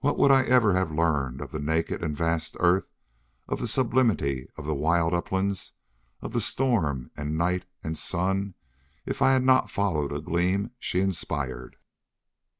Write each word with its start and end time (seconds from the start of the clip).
What 0.00 0.18
would 0.18 0.32
I 0.32 0.42
ever 0.46 0.74
have 0.74 0.90
learned 0.90 1.40
of 1.40 1.52
the 1.52 1.60
naked 1.60 2.02
and 2.02 2.16
vast 2.16 2.56
earth, 2.58 2.88
of 3.46 3.60
the 3.60 3.68
sublimity 3.68 4.48
of 4.56 4.66
the 4.66 4.74
wild 4.74 5.14
uplands, 5.14 5.74
of 6.20 6.32
the 6.32 6.40
storm 6.40 7.12
and 7.16 7.38
night 7.38 7.66
and 7.84 7.96
sun, 7.96 8.54
if 9.06 9.22
I 9.22 9.30
had 9.32 9.44
not 9.44 9.70
followed 9.70 10.10
a 10.12 10.20
gleam 10.20 10.72
she 10.80 10.98
inspired? 10.98 11.76